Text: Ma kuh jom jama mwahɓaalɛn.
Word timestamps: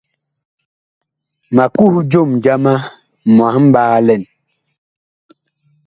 Ma 1.55 1.65
kuh 1.75 1.95
jom 2.11 2.29
jama 2.43 2.73
mwahɓaalɛn. 3.35 4.23